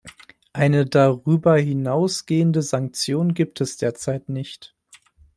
Eine 0.51 0.87
darüber 0.87 1.57
hinausgehende 1.59 2.63
Sanktion 2.63 3.35
gibt 3.35 3.61
es 3.61 3.77
derzeit 3.77 4.29
nicht. 4.29 4.73